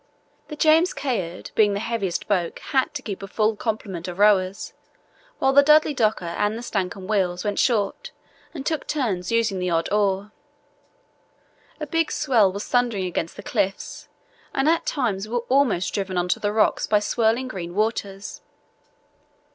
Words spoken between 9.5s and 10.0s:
the odd